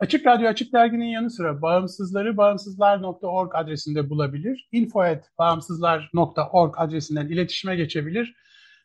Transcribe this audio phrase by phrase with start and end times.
[0.00, 4.68] Açık Radyo Açık Dergi'nin yanı sıra bağımsızları bağımsızlar.org adresinde bulabilir.
[4.72, 8.36] info.bağımsızlar.org adresinden iletişime geçebilir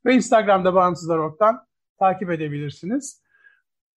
[0.05, 1.65] ve Instagram'da bağımsızlar.org'dan
[1.99, 3.21] takip edebilirsiniz.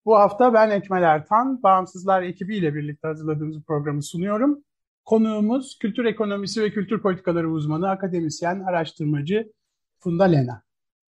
[0.05, 4.65] Bu hafta ben Ekmel Ertan, Bağımsızlar ekibiyle birlikte hazırladığımız programı sunuyorum.
[5.05, 9.53] Konuğumuz kültür ekonomisi ve kültür politikaları uzmanı, akademisyen, araştırmacı
[9.99, 10.63] Funda Lena.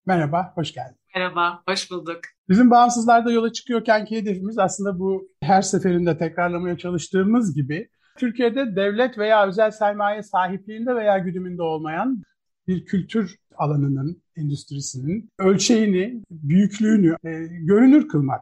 [0.07, 0.97] Merhaba, hoş geldin.
[1.15, 2.21] Merhaba, hoş bulduk.
[2.49, 9.47] Bizim bağımsızlarda yola çıkıyorkenki hedefimiz aslında bu her seferinde tekrarlamaya çalıştığımız gibi Türkiye'de devlet veya
[9.47, 12.23] özel sermaye sahipliğinde veya güdümünde olmayan
[12.69, 18.41] bir kültür alanının, endüstrisinin ölçeğini, büyüklüğünü e, görünür kılmak.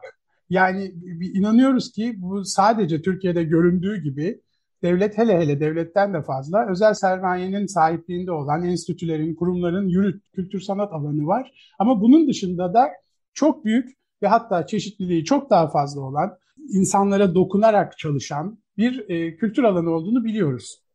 [0.49, 0.93] Yani
[1.33, 4.41] inanıyoruz ki bu sadece Türkiye'de göründüğü gibi
[4.83, 10.93] devlet hele hele devletten de fazla özel sermayenin sahipliğinde olan enstitülerin, kurumların yürüt, kültür sanat
[10.93, 11.51] alanı var.
[11.79, 12.89] Ama bunun dışında da
[13.35, 13.89] çok büyük
[14.21, 16.37] ve hatta çeşitliliği çok daha fazla olan
[16.69, 20.85] insanlara dokunarak çalışan bir e, kültür alanı olduğunu biliyoruz.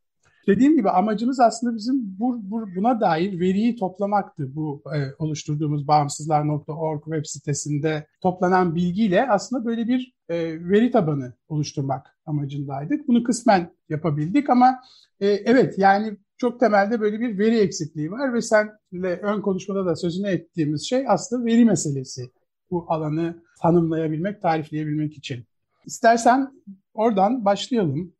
[0.46, 4.54] Dediğim gibi amacımız aslında bizim bu, bu, buna dair veriyi toplamaktı.
[4.54, 12.16] Bu e, oluşturduğumuz bağımsızlar.org web sitesinde toplanan bilgiyle aslında böyle bir e, veri tabanı oluşturmak
[12.26, 13.08] amacındaydık.
[13.08, 14.80] Bunu kısmen yapabildik ama
[15.20, 19.96] e, evet yani çok temelde böyle bir veri eksikliği var ve senle ön konuşmada da
[19.96, 22.30] sözünü ettiğimiz şey aslında veri meselesi.
[22.70, 25.44] Bu alanı tanımlayabilmek, tarifleyebilmek için.
[25.86, 26.52] İstersen
[26.94, 28.12] oradan başlayalım.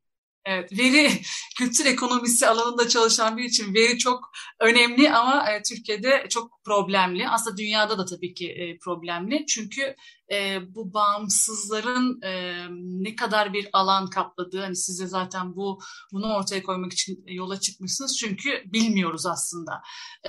[0.45, 1.11] Evet, veri
[1.59, 4.31] kültür ekonomisi alanında çalışan bir için veri çok
[4.61, 7.29] önemli ama e, Türkiye'de çok problemli.
[7.29, 9.47] Aslında dünyada da tabii ki e, problemli.
[9.47, 9.97] Çünkü
[10.33, 12.65] e, bu bağımsızların e,
[13.03, 15.79] ne kadar bir alan kapladığı, hani size zaten bu
[16.13, 18.19] bunu ortaya koymak için yola çıkmışsınız.
[18.19, 19.73] Çünkü bilmiyoruz aslında.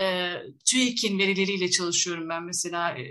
[0.02, 0.34] E,
[0.66, 3.04] TÜİK'in verileriyle çalışıyorum ben mesela e,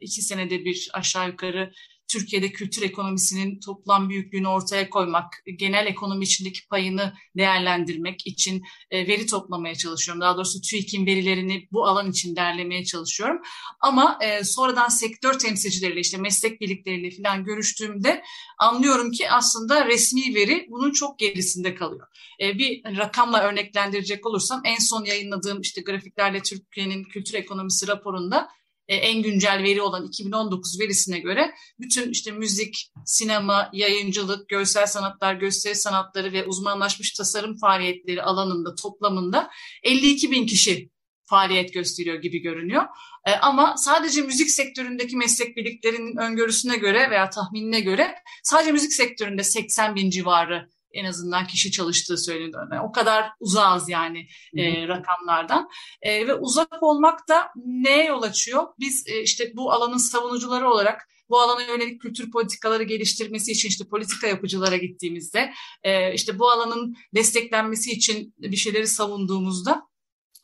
[0.00, 1.72] iki senede bir aşağı yukarı
[2.08, 9.26] Türkiye'de kültür ekonomisinin toplam büyüklüğünü ortaya koymak, genel ekonomi içindeki payını değerlendirmek için e, veri
[9.26, 10.20] toplamaya çalışıyorum.
[10.20, 13.38] Daha doğrusu TÜİK'in verilerini bu alan için derlemeye çalışıyorum.
[13.80, 18.22] Ama e, sonradan sektör temsilcileriyle işte meslek birlikleriyle falan görüştüğümde
[18.58, 22.06] anlıyorum ki aslında resmi veri bunun çok gerisinde kalıyor.
[22.40, 28.48] E, bir rakamla örneklendirecek olursam en son yayınladığım işte grafiklerle Türkiye'nin kültür ekonomisi raporunda
[28.88, 35.34] e, en güncel veri olan 2019 verisine göre bütün işte müzik, sinema, yayıncılık, görsel sanatlar,
[35.34, 39.50] gösteri sanatları ve uzmanlaşmış tasarım faaliyetleri alanında toplamında
[39.82, 40.90] 52 bin kişi
[41.24, 42.84] faaliyet gösteriyor gibi görünüyor.
[43.26, 49.44] E, ama sadece müzik sektöründeki meslek birliklerinin öngörüsüne göre veya tahminine göre sadece müzik sektöründe
[49.44, 52.68] 80 bin civarı en azından kişi çalıştığı söyleniyor.
[52.72, 54.26] Yani o kadar uzağız yani
[54.56, 55.68] e, rakamlardan.
[56.02, 58.66] E, ve uzak olmak da neye yol açıyor?
[58.78, 63.84] Biz e, işte bu alanın savunucuları olarak bu alana yönelik kültür politikaları geliştirmesi için işte
[63.84, 69.87] politika yapıcılara gittiğimizde, e, işte bu alanın desteklenmesi için bir şeyleri savunduğumuzda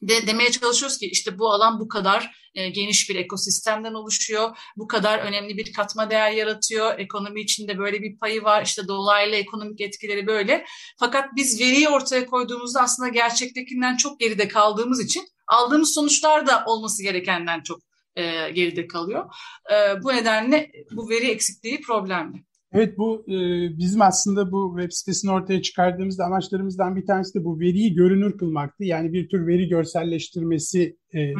[0.09, 4.57] de demeye çalışıyoruz ki işte bu alan bu kadar e, geniş bir ekosistemden oluşuyor.
[4.77, 6.99] Bu kadar önemli bir katma değer yaratıyor.
[6.99, 8.63] Ekonomi içinde böyle bir payı var.
[8.65, 10.65] İşte dolaylı ekonomik etkileri böyle.
[10.99, 17.03] Fakat biz veriyi ortaya koyduğumuzda aslında gerçektekinden çok geride kaldığımız için aldığımız sonuçlar da olması
[17.03, 17.81] gerekenden çok
[18.17, 19.35] e, geride kalıyor.
[19.73, 22.45] E, bu nedenle bu veri eksikliği problemli.
[22.75, 23.35] Evet bu e,
[23.79, 28.85] bizim aslında bu web sitesini ortaya çıkardığımızda amaçlarımızdan bir tanesi de bu veriyi görünür kılmaktı.
[28.85, 31.33] Yani bir tür veri görselleştirmesi e,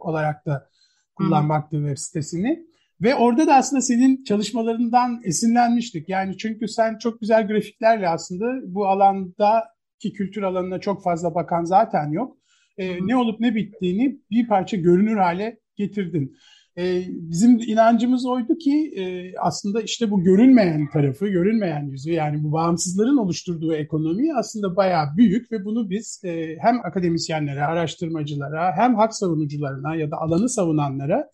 [0.00, 0.68] olarak da
[1.14, 1.80] kullanmaktı Hı.
[1.80, 2.68] web sitesini.
[3.02, 6.08] Ve orada da aslında senin çalışmalarından esinlenmiştik.
[6.08, 9.64] Yani çünkü sen çok güzel grafiklerle aslında bu alanda
[9.98, 12.36] ki kültür alanına çok fazla bakan zaten yok.
[12.78, 16.36] E, ne olup ne bittiğini bir parça görünür hale getirdin.
[16.78, 22.52] E, bizim inancımız oydu ki e, aslında işte bu görünmeyen tarafı, görünmeyen yüzü yani bu
[22.52, 29.14] bağımsızların oluşturduğu ekonomi aslında bayağı büyük ve bunu biz e, hem akademisyenlere, araştırmacılara hem hak
[29.14, 31.30] savunucularına ya da alanı savunanlara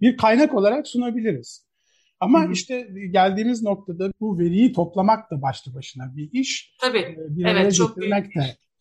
[0.00, 1.68] bir kaynak olarak sunabiliriz.
[2.20, 2.52] Ama Hı-hı.
[2.52, 6.74] işte geldiğimiz noktada bu veriyi toplamak da başlı başına bir iş.
[6.80, 7.16] Tabii.
[7.28, 8.12] Bir evet, çok büyük.
[8.12, 8.16] de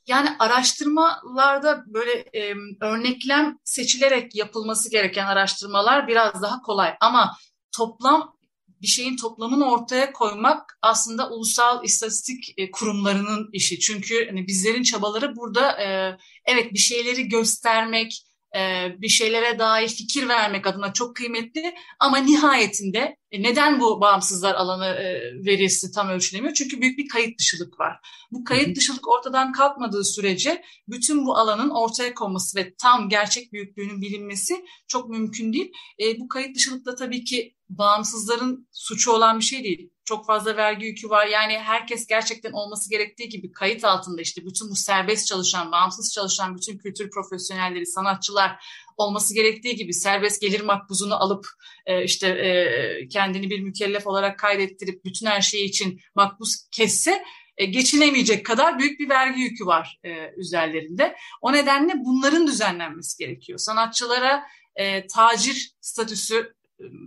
[0.08, 6.96] yani araştırmalarda böyle e, örneklem seçilerek yapılması gereken araştırmalar biraz daha kolay.
[7.00, 7.38] Ama
[7.72, 8.38] toplam
[8.82, 13.80] bir şeyin toplamını ortaya koymak aslında ulusal istatistik e, kurumlarının işi.
[13.80, 18.27] Çünkü hani bizlerin çabaları burada e, evet bir şeyleri göstermek,
[19.02, 24.86] bir şeylere dair fikir vermek adına çok kıymetli ama nihayetinde e, neden bu bağımsızlar alanı
[24.86, 26.54] e, verisi tam ölçülemiyor?
[26.54, 28.00] Çünkü büyük bir kayıt dışılık var.
[28.32, 34.02] Bu kayıt dışılık ortadan kalkmadığı sürece bütün bu alanın ortaya konması ve tam gerçek büyüklüğünün
[34.02, 35.72] bilinmesi çok mümkün değil.
[36.20, 39.90] Bu kayıt dışılık da tabii ki bağımsızların suçu olan bir şey değil.
[40.06, 41.28] Çok fazla vergi yükü var.
[41.28, 46.58] Yani herkes gerçekten olması gerektiği gibi kayıt altında işte bütün bu serbest çalışan, bağımsız çalışan
[46.58, 48.60] bütün kültür profesyonelleri, sanatçılar
[48.98, 51.46] olması gerektiği gibi serbest gelir makbuzunu alıp
[51.86, 57.24] e, işte e, kendini bir mükellef olarak kaydettirip bütün her şeyi için makbuz kesse
[57.58, 60.00] e, geçinemeyecek kadar büyük bir vergi yükü var
[60.38, 61.16] üzerlerinde.
[61.42, 63.60] O nedenle bunların düzenlenmesi gerekiyor.
[63.60, 64.44] Sanatçılara
[65.10, 66.57] tacir statüsü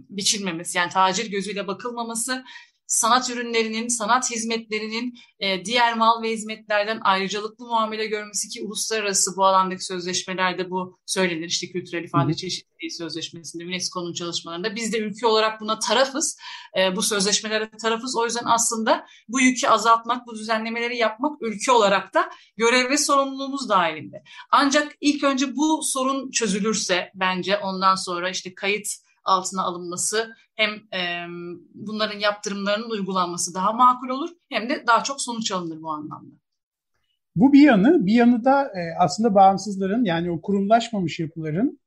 [0.08, 2.44] biçilmemesi yani tacir gözüyle bakılmaması
[2.90, 9.44] sanat ürünlerinin, sanat hizmetlerinin e, diğer mal ve hizmetlerden ayrıcalıklı muamele görmesi ki uluslararası bu
[9.44, 11.48] alandaki sözleşmelerde bu söylenir.
[11.48, 16.38] İşte kültürel ifade çeşitliliği sözleşmesinde, UNESCO'nun çalışmalarında biz de ülke olarak buna tarafız.
[16.78, 18.16] E, bu sözleşmelere tarafız.
[18.16, 23.68] O yüzden aslında bu yükü azaltmak, bu düzenlemeleri yapmak ülke olarak da görev ve sorumluluğumuz
[23.68, 24.22] dahilinde.
[24.50, 28.86] Ancak ilk önce bu sorun çözülürse bence ondan sonra işte kayıt
[29.24, 31.26] altına alınması hem e,
[31.74, 36.34] bunların yaptırımlarının uygulanması daha makul olur hem de daha çok sonuç alınır bu anlamda.
[37.36, 41.80] Bu bir yanı, bir yanı da e, aslında bağımsızların yani o kurumlaşmamış yapıların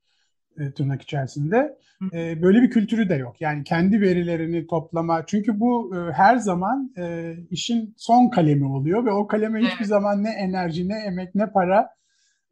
[0.58, 1.78] e, tırnak içerisinde
[2.14, 3.42] e, böyle bir kültürü de yok.
[3.42, 9.12] Yani kendi verilerini toplama çünkü bu e, her zaman e, işin son kalemi oluyor ve
[9.12, 9.72] o kaleme evet.
[9.72, 11.90] hiçbir zaman ne enerji, ne emek, ne para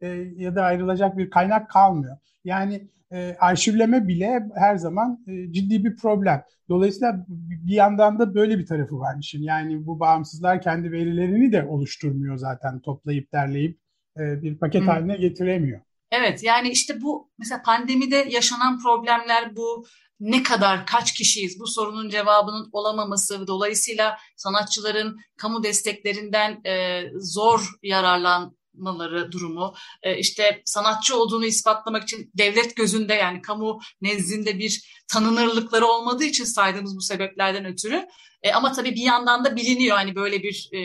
[0.00, 2.16] e, ya da ayrılacak bir kaynak kalmıyor.
[2.44, 6.44] Yani e, arşivleme bile her zaman e, ciddi bir problem.
[6.68, 9.42] Dolayısıyla bir yandan da böyle bir tarafı var işin.
[9.42, 13.78] Yani bu bağımsızlar kendi verilerini de oluşturmuyor zaten toplayıp derleyip
[14.18, 14.86] e, bir paket Hı.
[14.86, 15.80] haline getiremiyor.
[16.10, 19.84] Evet yani işte bu mesela pandemide yaşanan problemler bu
[20.20, 28.56] ne kadar kaç kişiyiz bu sorunun cevabının olamaması dolayısıyla sanatçıların kamu desteklerinden e, zor yararlan
[28.74, 35.86] maları durumu e, işte sanatçı olduğunu ispatlamak için devlet gözünde yani kamu nezdinde bir tanınırlıkları
[35.86, 38.06] olmadığı için saydığımız bu sebeplerden ötürü
[38.42, 40.80] e, ama tabii bir yandan da biliniyor hani böyle bir e,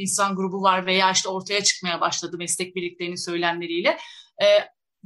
[0.00, 3.98] insan grubu var veya işte ortaya çıkmaya başladı meslek birliklerinin söylemleriyle.
[4.42, 4.46] E,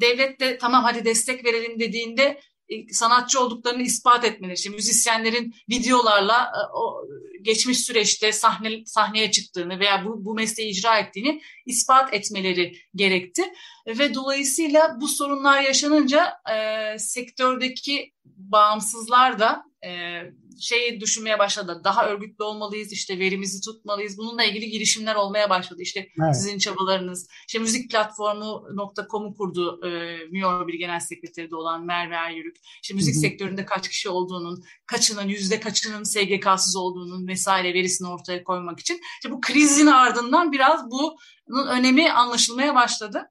[0.01, 2.41] devlet de tamam hadi destek verelim dediğinde
[2.90, 4.55] sanatçı olduklarını ispat etmeleri.
[4.55, 7.08] İşte müzisyenlerin videolarla e, o
[7.43, 13.43] geçmiş süreçte sahne sahneye çıktığını veya bu, bu mesleği icra ettiğini ispat etmeleri gerekti.
[13.87, 20.21] Ve dolayısıyla bu sorunlar yaşanınca e, sektördeki bağımsızlar da e,
[20.61, 21.81] şeyi düşünmeye başladı.
[21.85, 24.19] Daha örgütlü olmalıyız, işte verimizi tutmalıyız.
[24.19, 25.83] Bununla ilgili girişimler olmaya başladı.
[25.83, 26.37] İşte evet.
[26.37, 27.28] sizin çabalarınız.
[27.47, 32.57] İşte müzik platformu.com'u kurdu e, Miyor bir genel sekreteri de olan Merve Eryürük.
[32.83, 33.21] İşte müzik Hı-hı.
[33.21, 39.00] sektöründe kaç kişi olduğunun, kaçının, yüzde kaçının SGK'sız olduğunun vesaire verisini ortaya koymak için.
[39.14, 43.31] İşte bu krizin ardından biraz bunun önemi anlaşılmaya başladı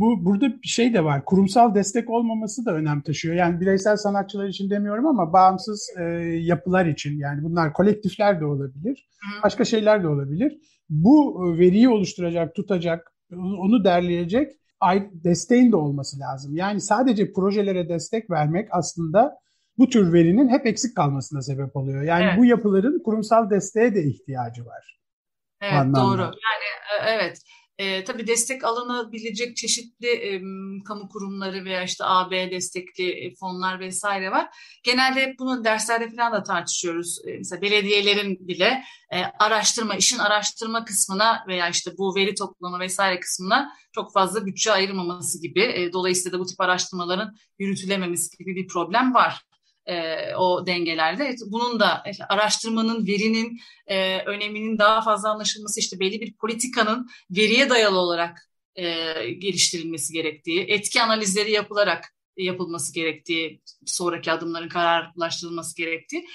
[0.00, 1.24] bu burada bir şey de var.
[1.24, 3.34] Kurumsal destek olmaması da önem taşıyor.
[3.34, 6.02] Yani bireysel sanatçılar için demiyorum ama bağımsız e,
[6.42, 9.08] yapılar için yani bunlar kolektifler de olabilir.
[9.44, 10.58] Başka şeyler de olabilir.
[10.88, 14.52] Bu e, veriyi oluşturacak, tutacak, onu derleyecek
[15.12, 16.56] desteğin de olması lazım.
[16.56, 19.38] Yani sadece projelere destek vermek aslında
[19.78, 22.02] bu tür verinin hep eksik kalmasına sebep oluyor.
[22.02, 22.38] Yani evet.
[22.38, 25.00] bu yapıların kurumsal desteğe de ihtiyacı var.
[25.60, 26.20] Evet doğru.
[26.20, 26.66] Yani
[27.00, 27.42] e, evet.
[27.80, 30.42] E, tabii destek alınabilecek çeşitli e,
[30.84, 34.48] kamu kurumları veya işte AB destekli e, fonlar vesaire var.
[34.82, 37.18] Genelde hep bunu derslerde falan da tartışıyoruz.
[37.26, 38.82] E, mesela belediyelerin bile
[39.12, 44.72] e, araştırma, işin araştırma kısmına veya işte bu veri toplama vesaire kısmına çok fazla bütçe
[44.72, 45.62] ayırmaması gibi.
[45.62, 49.49] E, dolayısıyla da bu tip araştırmaların yürütülememesi gibi bir problem var
[49.86, 51.34] e, o dengelerde.
[51.46, 57.70] Bunun da işte araştırmanın, verinin e, öneminin daha fazla anlaşılması, işte belli bir politikanın veriye
[57.70, 58.84] dayalı olarak e,
[59.30, 66.26] geliştirilmesi gerektiği, etki analizleri yapılarak yapılması gerektiği, sonraki adımların kararlaştırılması gerektiği.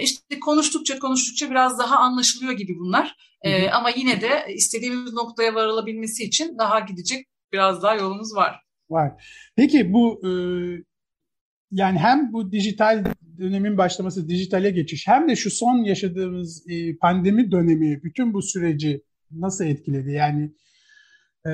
[0.00, 3.16] İşte konuştukça konuştukça biraz daha anlaşılıyor gibi bunlar.
[3.42, 8.60] Ee, ama yine de istediğimiz noktaya varılabilmesi için daha gidecek biraz daha yolumuz var.
[8.90, 9.12] Var.
[9.56, 10.30] Peki bu e,
[11.74, 13.04] yani hem bu dijital
[13.38, 19.02] dönemin başlaması, dijitale geçiş hem de şu son yaşadığımız e, pandemi dönemi bütün bu süreci
[19.30, 20.12] nasıl etkiledi?
[20.12, 20.52] Yani
[21.46, 21.50] e,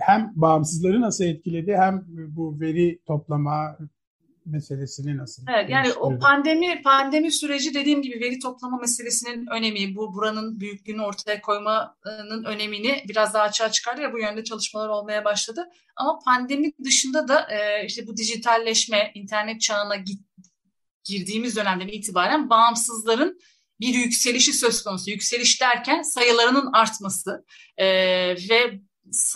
[0.00, 3.78] hem bağımsızları nasıl etkiledi hem bu veri toplama
[4.46, 5.42] meselesini nasıl?
[5.54, 11.02] Evet yani o pandemi pandemi süreci dediğim gibi veri toplama meselesinin önemi, bu buranın büyüklüğünü
[11.02, 15.68] ortaya koymanın önemini biraz daha açığa çıkardı ya bu yönde çalışmalar olmaya başladı.
[15.96, 20.20] Ama pandemi dışında da e, işte bu dijitalleşme, internet çağına git,
[21.04, 23.38] girdiğimiz dönemden itibaren bağımsızların
[23.80, 25.10] bir yükselişi söz konusu.
[25.10, 27.44] Yükseliş derken sayılarının artması
[27.76, 27.86] e,
[28.50, 28.80] ve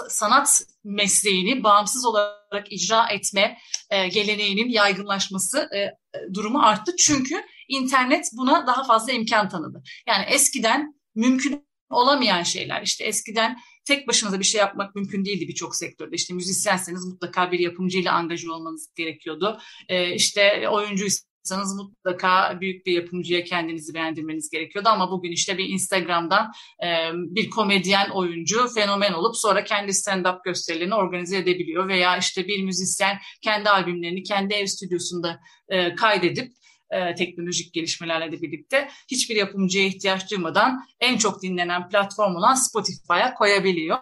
[0.09, 3.59] sanat mesleğini bağımsız olarak icra etme
[3.91, 5.95] e, geleneğinin yaygınlaşması e,
[6.35, 6.97] durumu arttı.
[6.99, 9.83] Çünkü internet buna daha fazla imkan tanıdı.
[10.07, 15.77] Yani eskiden mümkün olamayan şeyler işte eskiden tek başınıza bir şey yapmak mümkün değildi birçok
[15.77, 16.17] sektörde.
[16.17, 19.61] İşte müzisyenseniz mutlaka bir yapımcıyla angaja olmanız gerekiyordu.
[19.89, 21.07] Ee, işte oyuncu
[21.51, 24.89] yapacaksanız mutlaka büyük bir yapımcıya kendinizi beğendirmeniz gerekiyordu.
[24.89, 26.53] Ama bugün işte bir Instagram'dan
[26.85, 31.89] e, bir komedyen oyuncu fenomen olup sonra kendi stand-up gösterilerini organize edebiliyor.
[31.89, 36.53] Veya işte bir müzisyen kendi albümlerini kendi ev stüdyosunda e, kaydedip
[36.91, 43.35] e, teknolojik gelişmelerle de birlikte hiçbir yapımcıya ihtiyaç duymadan en çok dinlenen platform olan Spotify'a
[43.35, 43.99] koyabiliyor.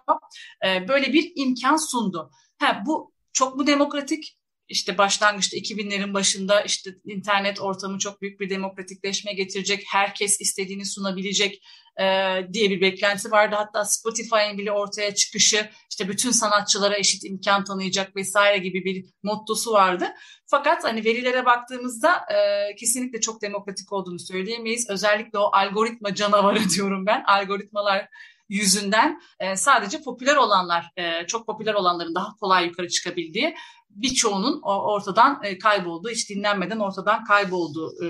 [0.67, 2.31] E, böyle bir imkan sundu.
[2.59, 4.36] Ha, bu çok mu demokratik?
[4.69, 11.63] İşte başlangıçta 2000'lerin başında işte internet ortamı çok büyük bir demokratikleşme getirecek, herkes istediğini sunabilecek
[12.01, 12.05] e,
[12.53, 13.57] diye bir beklenti vardı.
[13.59, 19.73] Hatta Spotify'ın bile ortaya çıkışı işte bütün sanatçılara eşit imkan tanıyacak vesaire gibi bir mottosu
[19.73, 20.09] vardı.
[20.47, 24.91] Fakat hani verilere baktığımızda e, kesinlikle çok demokratik olduğunu söyleyemeyiz.
[24.91, 27.25] Özellikle o algoritma canavarı diyorum ben.
[27.27, 28.09] Algoritmalar
[28.49, 33.55] yüzünden e, sadece popüler olanlar, e, çok popüler olanların daha kolay yukarı çıkabildiği
[33.97, 38.07] birçoğunun ortadan e, kaybolduğu, hiç dinlenmeden ortadan kaybolduğu e,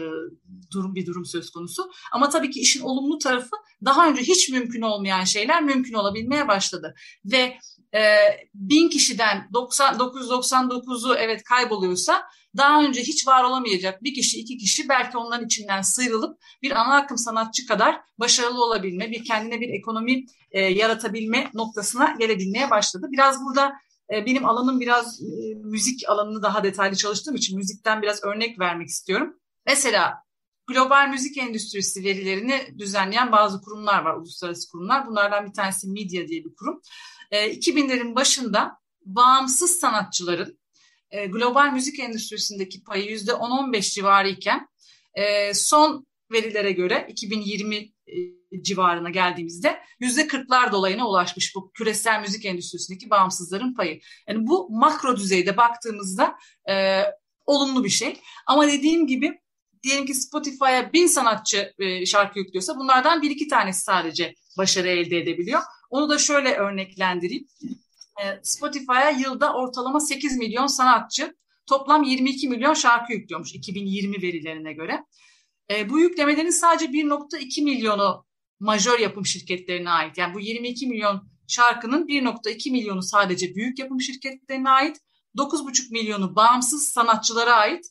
[0.72, 1.90] durum bir durum söz konusu.
[2.12, 6.94] Ama tabii ki işin olumlu tarafı daha önce hiç mümkün olmayan şeyler mümkün olabilmeye başladı.
[7.24, 7.58] Ve
[7.94, 8.16] e,
[8.54, 12.22] bin kişiden 90, 999'u evet kayboluyorsa
[12.56, 16.96] daha önce hiç var olamayacak bir kişi, iki kişi belki onların içinden sıyrılıp bir ana
[16.96, 23.06] akım sanatçı kadar başarılı olabilme, bir kendine bir ekonomi e, yaratabilme noktasına gelebilmeye başladı.
[23.10, 23.72] Biraz burada
[24.10, 29.36] benim alanım biraz e, müzik alanını daha detaylı çalıştığım için müzikten biraz örnek vermek istiyorum.
[29.66, 30.14] Mesela
[30.66, 35.06] global müzik endüstrisi verilerini düzenleyen bazı kurumlar var, uluslararası kurumlar.
[35.06, 36.80] Bunlardan bir tanesi Media diye bir kurum.
[37.32, 40.58] 2000'lerin e, başında bağımsız sanatçıların
[41.28, 44.68] global müzik endüstrisindeki payı %10-15 civarı iken
[45.52, 47.92] son verilere göre 2020
[48.62, 54.00] civarına geldiğimizde yüzde kırklar dolayına ulaşmış bu küresel müzik endüstrisindeki bağımsızların payı.
[54.28, 56.36] Yani bu makro düzeyde baktığımızda
[56.70, 57.02] e,
[57.46, 58.20] olumlu bir şey.
[58.46, 59.40] Ama dediğim gibi
[59.82, 65.18] diyelim ki Spotify'a bin sanatçı e, şarkı yüklüyorsa bunlardan bir iki tanesi sadece başarı elde
[65.18, 65.60] edebiliyor.
[65.90, 67.46] Onu da şöyle örneklendireyim.
[68.22, 71.36] E, Spotify'a yılda ortalama 8 milyon sanatçı
[71.66, 75.04] toplam 22 milyon şarkı yüklüyormuş 2020 verilerine göre.
[75.70, 78.25] E, bu yüklemelerin sadece 1.2 milyonu
[78.60, 80.18] majör yapım şirketlerine ait.
[80.18, 84.96] Yani bu 22 milyon şarkının 1.2 milyonu sadece büyük yapım şirketlerine ait.
[85.38, 87.86] 9,5 milyonu bağımsız sanatçılara ait.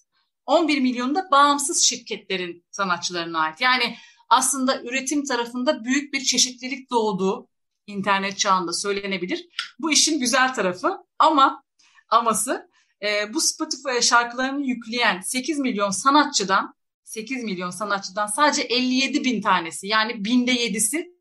[0.45, 3.61] 11 milyonu da bağımsız şirketlerin sanatçılarına ait.
[3.61, 3.97] Yani
[4.29, 7.47] aslında üretim tarafında büyük bir çeşitlilik doğduğu
[7.87, 9.47] internet çağında söylenebilir.
[9.79, 11.63] Bu işin güzel tarafı ama
[12.09, 12.69] aması
[13.01, 16.74] e, bu Spotify'a şarkılarını yükleyen 8 milyon sanatçıdan
[17.05, 21.15] 8 milyon sanatçıdan sadece 57 bin tanesi yani binde yedisi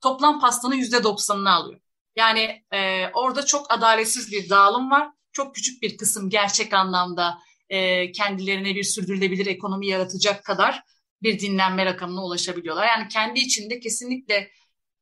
[0.00, 1.80] toplam pastanın %90'ını alıyor.
[2.16, 5.08] Yani e, orada çok adaletsiz bir dağılım var.
[5.32, 10.82] Çok küçük bir kısım gerçek anlamda e, kendilerine bir sürdürülebilir ekonomi yaratacak kadar
[11.22, 12.86] bir dinlenme rakamına ulaşabiliyorlar.
[12.86, 14.50] Yani kendi içinde kesinlikle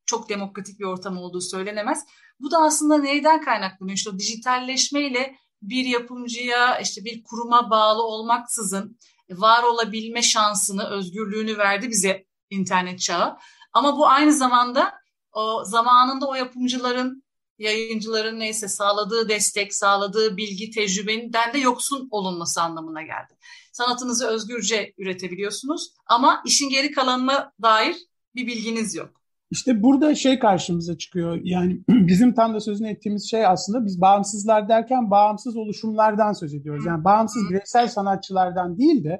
[0.07, 2.05] çok demokratik bir ortam olduğu söylenemez.
[2.41, 3.97] Bu da aslında neyden kaynaklanıyor?
[3.97, 8.99] İşte o dijitalleşmeyle bir yapımcıya, işte bir kuruma bağlı olmaksızın
[9.31, 13.37] var olabilme şansını, özgürlüğünü verdi bize internet çağı.
[13.73, 14.95] Ama bu aynı zamanda
[15.33, 17.25] o zamanında o yapımcıların,
[17.59, 23.39] yayıncıların neyse sağladığı destek, sağladığı bilgi, tecrübeden de yoksun olunması anlamına geldi.
[23.73, 27.97] Sanatınızı özgürce üretebiliyorsunuz ama işin geri kalanına dair
[28.35, 29.23] bir bilginiz yok.
[29.51, 31.41] İşte burada şey karşımıza çıkıyor.
[31.45, 36.87] Yani bizim tam da sözünü ettiğimiz şey aslında biz bağımsızlar derken bağımsız oluşumlardan söz ediyoruz.
[36.87, 39.19] Yani bağımsız bireysel sanatçılardan değil de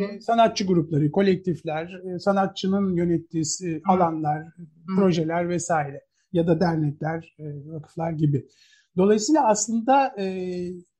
[0.00, 3.44] e, sanatçı grupları, kolektifler, e, sanatçının yönettiği
[3.88, 4.44] alanlar,
[4.96, 6.00] projeler vesaire
[6.32, 8.46] ya da dernekler, e, vakıflar gibi.
[8.96, 10.26] Dolayısıyla aslında e,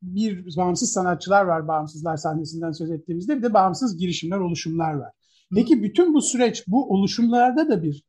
[0.03, 5.13] bir bağımsız sanatçılar var bağımsızlar sahnesinden söz ettiğimizde bir de bağımsız girişimler, oluşumlar var.
[5.55, 8.03] Peki bütün bu süreç bu oluşumlarda da bir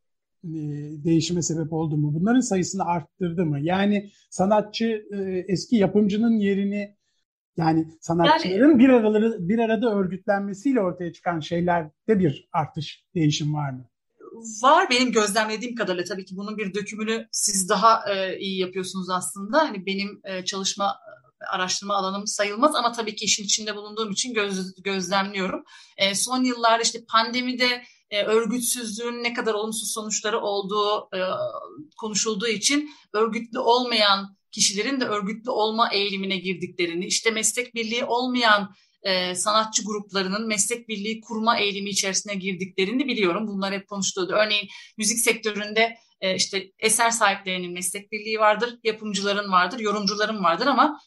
[1.04, 2.14] değişime sebep oldu mu?
[2.14, 3.60] Bunların sayısını arttırdı mı?
[3.60, 6.98] Yani sanatçı e, eski yapımcının yerini
[7.58, 13.70] yani sanatçıların yani, bir arada bir arada örgütlenmesiyle ortaya çıkan şeylerde bir artış, değişim var
[13.70, 13.86] mı?
[14.64, 19.60] Var benim gözlemlediğim kadarıyla tabii ki bunun bir dökümünü siz daha e, iyi yapıyorsunuz aslında.
[19.60, 20.96] Hani benim e, çalışma
[21.50, 25.64] araştırma alanım sayılmaz ama tabii ki işin içinde bulunduğum için göz, gözlemliyorum.
[25.98, 31.20] E, son yıllarda işte pandemide e, örgütsüzlüğün ne kadar olumsuz sonuçları olduğu e,
[31.98, 39.36] konuşulduğu için örgütlü olmayan kişilerin de örgütlü olma eğilimine girdiklerini, işte meslek birliği olmayan e,
[39.36, 43.48] sanatçı gruplarının meslek birliği kurma eğilimi içerisine girdiklerini biliyorum.
[43.48, 44.34] Bunlar hep konuşuldu.
[44.34, 51.02] Örneğin müzik sektöründe e, işte eser sahiplerinin meslek birliği vardır, yapımcıların vardır, yorumcuların vardır ama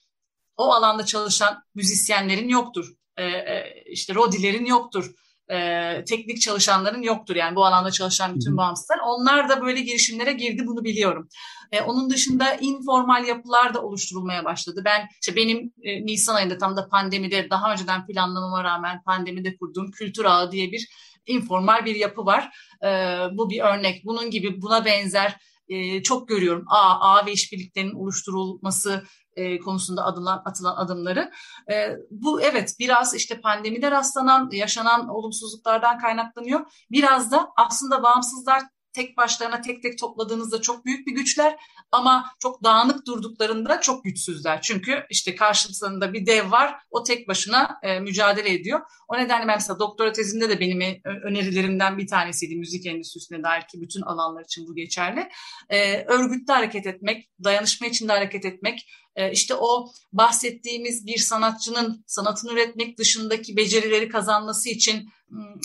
[0.57, 2.93] o alanda çalışan müzisyenlerin yoktur.
[3.17, 5.15] E, e, işte rodilerin yoktur
[5.53, 7.37] e, teknik çalışanların yoktur.
[7.37, 8.99] Yani bu alanda çalışan bütün bağımsızlar.
[9.05, 11.29] Onlar da böyle girişimlere girdi bunu biliyorum.
[11.73, 14.83] E, onun dışında informal yapılar da oluşturulmaya başladı.
[14.85, 19.91] Ben işte benim e, Nisan ayında tam da pandemide daha önceden planlamama rağmen pandemide kurduğum
[19.91, 20.89] Kültür Ağı diye bir
[21.27, 22.51] informal bir yapı var.
[22.85, 22.89] E,
[23.33, 24.05] bu bir örnek.
[24.05, 25.37] Bunun gibi buna benzer
[25.69, 26.65] e, çok görüyorum.
[26.69, 29.05] A, A ve işbirliklerinin oluşturulması
[29.37, 31.31] e, konusunda adılan, atılan adımları.
[31.71, 36.61] E, bu evet biraz işte pandemide rastlanan, yaşanan olumsuzluklardan kaynaklanıyor.
[36.91, 41.57] Biraz da aslında bağımsızlar tek başlarına tek tek topladığınızda çok büyük bir güçler
[41.93, 44.63] ama çok dağınık durduklarında çok güçsüzler.
[44.63, 48.81] Çünkü işte karşısında bir dev var o tek başına e, mücadele ediyor.
[49.09, 53.61] O nedenle ben mesela doktora tezimde de benim e, önerilerimden bir tanesiydi müzik endüstrisine dair
[53.61, 55.29] ki bütün alanlar için bu geçerli.
[55.69, 62.53] E, örgütlü hareket etmek, dayanışma içinde hareket etmek, e, işte o bahsettiğimiz bir sanatçının sanatını
[62.53, 65.09] üretmek dışındaki becerileri kazanması için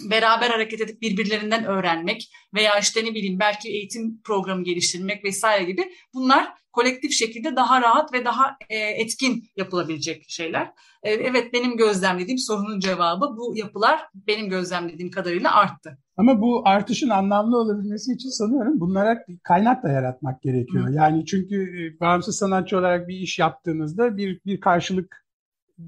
[0.10, 5.92] beraber hareket edip birbirlerinden öğrenmek veya işte ne bileyim belki eğitim programı geliştirmek vesaire gibi
[6.14, 10.72] bunlar kolektif şekilde daha rahat ve daha e, etkin yapılabilecek şeyler.
[11.04, 15.98] E, evet benim gözlemlediğim sorunun cevabı bu yapılar benim gözlemlediğim kadarıyla arttı.
[16.18, 20.88] Ama bu artışın anlamlı olabilmesi için sanıyorum bunlara kaynak da yaratmak gerekiyor.
[20.88, 20.94] Hı.
[20.94, 25.26] Yani çünkü e, bağımsız sanatçı olarak bir iş yaptığınızda bir bir karşılık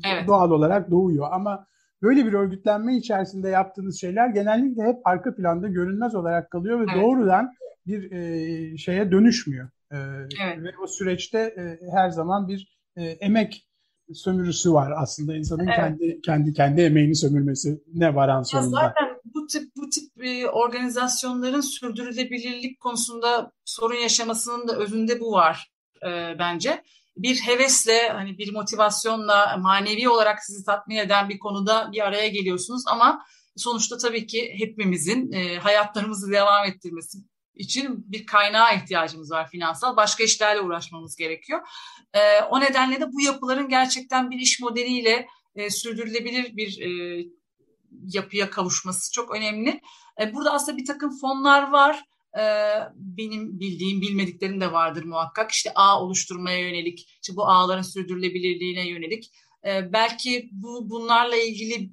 [0.06, 0.28] evet.
[0.28, 1.68] doğal olarak doğuyor ama
[2.02, 7.04] böyle bir örgütlenme içerisinde yaptığınız şeyler genellikle hep arka planda görünmez olarak kalıyor ve evet.
[7.04, 7.54] doğrudan
[7.88, 9.70] bir e, şeye dönüşmüyor.
[9.92, 9.98] E,
[10.44, 10.64] evet.
[10.64, 13.68] Ve o süreçte e, her zaman bir e, emek
[14.14, 15.76] sömürüsü var aslında insanın evet.
[15.76, 18.82] kendi kendi kendi emeğini sömürmesi ne varan sonunda.
[18.82, 19.17] Ya zaten
[19.48, 25.72] bu tip bu tip e, organizasyonların sürdürülebilirlik konusunda sorun yaşamasının da özünde bu var
[26.04, 26.84] e, bence
[27.18, 32.84] bir hevesle hani bir motivasyonla manevi olarak sizi tatmin eden bir konuda bir araya geliyorsunuz
[32.88, 37.18] ama sonuçta tabii ki hepimizin e, hayatlarımızı devam ettirmesi
[37.56, 39.98] için bir kaynağa ihtiyacımız var finansal.
[39.98, 41.60] Başka işlerle uğraşmamız gerekiyor.
[42.14, 47.24] E, o nedenle de bu yapıların gerçekten bir iş modeliyle e, sürdürülebilir bir e,
[48.04, 49.82] yapıya kavuşması çok önemli.
[50.22, 52.04] E, burada aslında bir takım fonlar var
[52.38, 55.52] ee, benim bildiğim bilmediklerim de vardır muhakkak.
[55.52, 59.32] İşte ağ oluşturmaya yönelik, işte bu ağların sürdürülebilirliğine yönelik.
[59.66, 61.90] Ee, belki bu bunlarla ilgili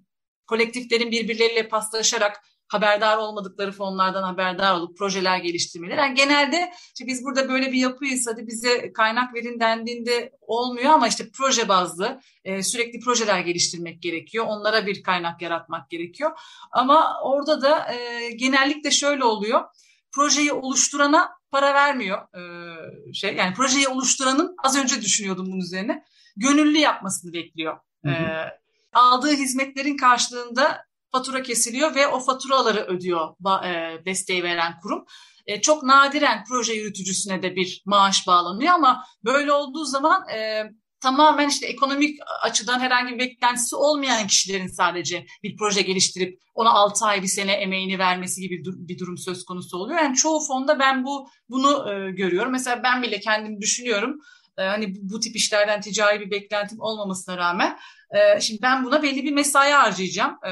[0.46, 2.40] kolektiflerin birbirleriyle paslaşarak
[2.74, 6.00] haberdar olmadıkları fonlardan haberdar olup projeler geliştirmeleri.
[6.00, 11.08] Yani genelde işte biz burada böyle bir yapıyız hadi bize kaynak verin dendiğinde olmuyor ama
[11.08, 14.44] işte proje bazlı e, sürekli projeler geliştirmek gerekiyor.
[14.48, 16.30] Onlara bir kaynak yaratmak gerekiyor.
[16.72, 19.64] Ama orada da e, genellikle şöyle oluyor
[20.12, 23.34] projeyi oluşturana para vermiyor e, şey.
[23.34, 26.04] Yani projeyi oluşturanın az önce düşünüyordum bunun üzerine.
[26.36, 27.78] Gönüllü yapmasını bekliyor.
[28.04, 28.14] Hı hı.
[28.14, 28.60] E,
[28.92, 33.28] aldığı hizmetlerin karşılığında fatura kesiliyor ve o faturaları ödüyor
[33.64, 35.04] e, desteği veren kurum.
[35.46, 40.62] E, çok nadiren proje yürütücüsüne de bir maaş bağlanıyor ama böyle olduğu zaman e,
[41.00, 47.04] tamamen işte ekonomik açıdan herhangi bir beklentisi olmayan kişilerin sadece bir proje geliştirip ona 6
[47.04, 50.00] ay bir sene emeğini vermesi gibi bir durum söz konusu oluyor.
[50.00, 52.52] Yani çoğu fonda ben bu bunu e, görüyorum.
[52.52, 54.18] Mesela ben bile kendim düşünüyorum.
[54.56, 57.78] Hani bu, tip işlerden ticari bir beklentim olmamasına rağmen
[58.10, 60.32] e, şimdi ben buna belli bir mesai harcayacağım.
[60.32, 60.50] E,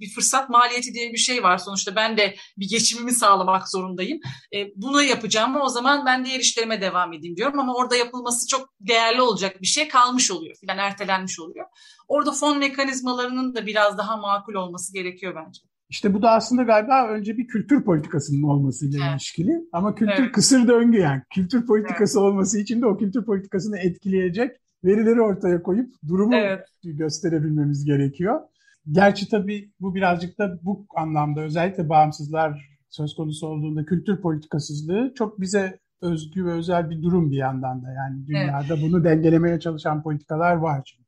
[0.00, 1.58] bir fırsat maliyeti diye bir şey var.
[1.58, 4.20] Sonuçta ben de bir geçimimi sağlamak zorundayım.
[4.54, 8.68] E, bunu yapacağım o zaman ben diğer işlerime devam edeyim diyorum ama orada yapılması çok
[8.80, 11.66] değerli olacak bir şey kalmış oluyor filan ertelenmiş oluyor.
[12.08, 15.67] Orada fon mekanizmalarının da biraz daha makul olması gerekiyor bence.
[15.88, 19.12] İşte bu da aslında galiba önce bir kültür politikasının olmasıyla evet.
[19.12, 19.52] ilişkili.
[19.72, 20.32] Ama kültür evet.
[20.32, 21.22] kısır döngü yani.
[21.34, 22.26] Kültür politikası evet.
[22.28, 26.60] olması için de o kültür politikasını etkileyecek verileri ortaya koyup durumu evet.
[26.84, 28.40] gösterebilmemiz gerekiyor.
[28.92, 35.40] Gerçi tabii bu birazcık da bu anlamda özellikle bağımsızlar söz konusu olduğunda kültür politikasızlığı çok
[35.40, 37.92] bize özgü ve özel bir durum bir yandan da.
[37.92, 38.82] Yani dünyada evet.
[38.82, 41.07] bunu dengelemeye çalışan politikalar var çünkü.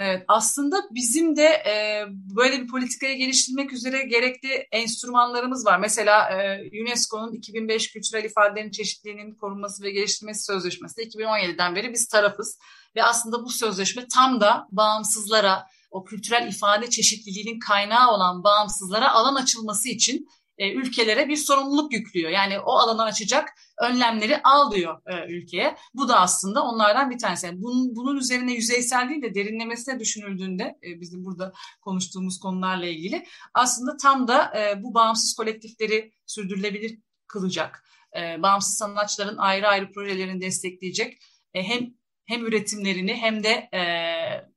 [0.00, 2.04] Evet, aslında bizim de e,
[2.36, 5.78] böyle bir politikayı geliştirmek üzere gerekli enstrümanlarımız var.
[5.78, 12.58] Mesela e, UNESCO'nun 2005 Kültürel İfadelerin Çeşitliliğinin Korunması ve Geliştirmesi Sözleşmesi 2017'den beri biz tarafız.
[12.96, 19.34] Ve aslında bu sözleşme tam da bağımsızlara, o kültürel ifade çeşitliliğinin kaynağı olan bağımsızlara alan
[19.34, 20.26] açılması için
[20.58, 22.30] e, ülkelere bir sorumluluk yüklüyor.
[22.30, 23.48] Yani o alanı açacak
[23.80, 25.76] önlemleri al diyor e, ülkeye.
[25.94, 27.46] Bu da aslında onlardan bir tanesi.
[27.46, 33.26] Yani bunun, bunun üzerine yüzeysel değil de derinlemesine düşünüldüğünde e, bizim burada konuştuğumuz konularla ilgili
[33.54, 37.84] aslında tam da e, bu bağımsız kolektifleri sürdürülebilir kılacak.
[38.16, 41.18] E, bağımsız sanatçıların ayrı ayrı projelerini destekleyecek.
[41.54, 43.82] E, hem hem üretimlerini hem de e,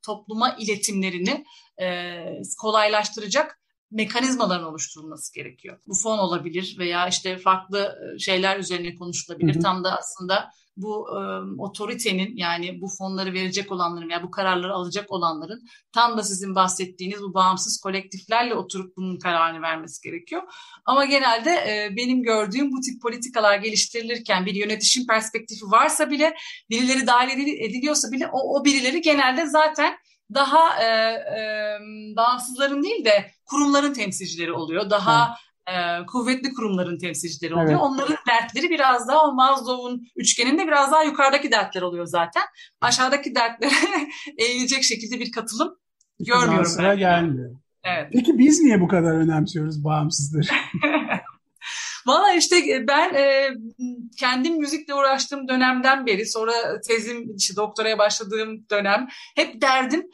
[0.05, 1.45] topluma iletimlerini
[1.81, 2.15] e,
[2.61, 3.60] kolaylaştıracak
[3.91, 5.79] mekanizmaların oluşturulması gerekiyor.
[5.87, 9.55] Bu fon olabilir veya işte farklı e, şeyler üzerine konuşulabilir.
[9.55, 9.63] Hı hı.
[9.63, 11.19] Tam da aslında bu e,
[11.61, 17.21] otoritenin yani bu fonları verecek olanların veya bu kararları alacak olanların tam da sizin bahsettiğiniz
[17.21, 20.41] bu bağımsız kolektiflerle oturup bunun kararını vermesi gerekiyor.
[20.85, 26.33] Ama genelde e, benim gördüğüm bu tip politikalar geliştirilirken bir yönetişim perspektifi varsa bile
[26.69, 29.97] birileri dahil ediliyorsa bile o, o birileri genelde zaten
[30.33, 31.77] daha e, e,
[32.15, 34.89] bağımsızların değil de kurumların temsilcileri oluyor.
[34.89, 35.35] Daha
[35.67, 37.69] e, kuvvetli kurumların temsilcileri oluyor.
[37.69, 37.81] Evet.
[37.81, 42.43] Onların dertleri biraz daha o Maslow'un üçgeninde biraz daha yukarıdaki dertler oluyor zaten.
[42.81, 43.71] Aşağıdaki dertlere
[44.37, 45.77] eğilecek şekilde bir katılım
[46.19, 46.65] görmüyorum.
[46.65, 47.55] Sıra gelmiyor.
[47.83, 48.09] Evet.
[48.13, 50.47] Peki biz niye bu kadar önemsiyoruz bağımsızları?
[52.05, 53.49] Valla işte e, ben e,
[54.19, 60.09] kendim müzikle uğraştığım dönemden beri sonra tezim işte doktoraya başladığım dönem hep derdim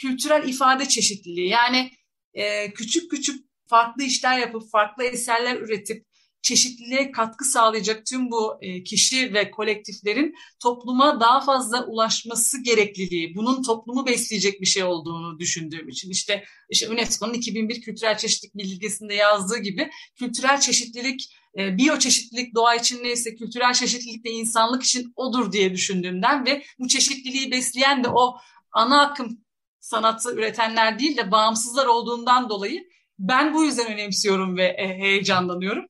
[0.00, 1.48] kültürel ifade çeşitliliği.
[1.48, 1.90] Yani
[2.34, 6.06] e, küçük küçük farklı işler yapıp farklı eserler üretip
[6.42, 13.62] çeşitliliğe katkı sağlayacak tüm bu e, kişi ve kolektiflerin topluma daha fazla ulaşması gerekliliği, bunun
[13.62, 19.58] toplumu besleyecek bir şey olduğunu düşündüğüm için işte, işte UNESCO'nun 2001 Kültürel Çeşitlilik Bildirgesi'nde yazdığı
[19.58, 25.72] gibi kültürel çeşitlilik, e, biyoçeşitlilik doğa için neyse kültürel çeşitlilik de insanlık için odur diye
[25.72, 28.36] düşündüğümden ve bu çeşitliliği besleyen de o
[28.72, 29.40] ana akım
[29.80, 35.86] sanatı üretenler değil de bağımsızlar olduğundan dolayı ben bu yüzden önemsiyorum ve e, heyecanlanıyorum.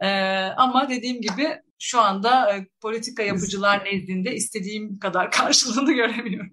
[0.00, 0.08] Ee,
[0.56, 6.52] ama dediğim gibi şu anda e, politika yapıcılar nezdinde istediğim kadar karşılığını göremiyorum.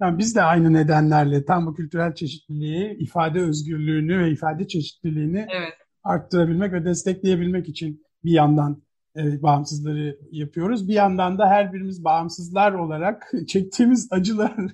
[0.00, 5.74] Yani biz de aynı nedenlerle tam bu kültürel çeşitliliği, ifade özgürlüğünü ve ifade çeşitliliğini evet.
[6.04, 8.82] arttırabilmek ve destekleyebilmek için bir yandan
[9.16, 10.88] e, bağımsızları yapıyoruz.
[10.88, 14.54] Bir yandan da her birimiz bağımsızlar olarak çektiğimiz acılar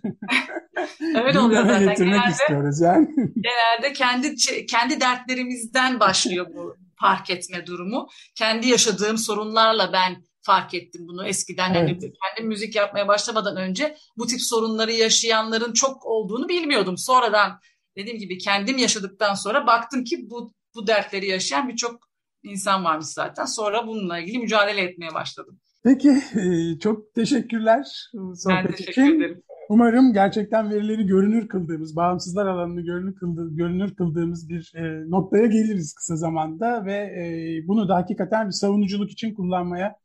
[1.17, 1.89] Evet oluyor zaten.
[1.89, 3.09] getirmek genelde, istiyoruz yani.
[3.17, 4.37] Genelde kendi
[4.67, 8.09] kendi dertlerimizden başlıyor bu fark etme durumu.
[8.35, 11.75] Kendi yaşadığım sorunlarla ben fark ettim bunu eskiden.
[11.75, 11.89] Evet.
[11.89, 16.99] Yani kendim müzik yapmaya başlamadan önce bu tip sorunları yaşayanların çok olduğunu bilmiyordum.
[16.99, 17.61] Sonradan
[17.97, 22.09] dediğim gibi kendim yaşadıktan sonra baktım ki bu bu dertleri yaşayan birçok
[22.43, 23.45] insan varmış zaten.
[23.45, 25.61] Sonra bununla ilgili mücadele etmeye başladım.
[25.85, 27.87] Peki, e, çok teşekkürler
[28.35, 29.21] sohbet ben teşekkür için.
[29.21, 29.43] ederim.
[29.69, 35.95] Umarım gerçekten verileri görünür kıldığımız, bağımsızlar alanını görünür, kıldı, görünür kıldığımız bir e, noktaya geliriz
[35.95, 37.25] kısa zamanda ve e,
[37.69, 39.97] bunu da hakikaten bir savunuculuk için kullanmaya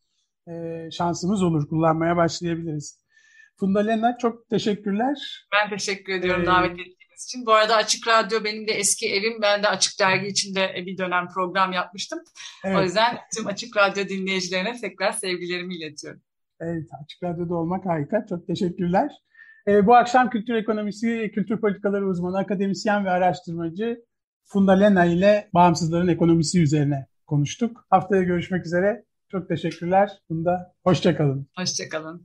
[0.48, 0.54] e,
[0.92, 3.00] şansımız olur, kullanmaya başlayabiliriz.
[3.60, 5.46] Funda Lena çok teşekkürler.
[5.52, 7.46] Ben teşekkür ediyorum ee, davet ettiğiniz için.
[7.46, 9.42] Bu arada Açık Radyo benim de eski evim.
[9.42, 12.20] Ben de Açık Dergi içinde bir dönem program yapmıştım.
[12.66, 12.78] Evet.
[12.78, 16.22] O yüzden tüm Açık Radyo dinleyicilerine tekrar sevgilerimi iletiyorum.
[16.60, 18.26] Evet, Açık Radyo'da olmak harika.
[18.30, 19.12] Çok teşekkürler.
[19.70, 24.06] E, bu akşam kültür ekonomisi, kültür politikaları uzmanı, akademisyen ve araştırmacı
[24.46, 27.86] Funda Lena ile bağımsızların ekonomisi üzerine konuştuk.
[27.90, 29.06] Haftaya görüşmek üzere.
[29.32, 30.12] Çok teşekkürler.
[30.28, 31.48] Funda, hoşçakalın.
[31.58, 32.18] Hoşçakalın.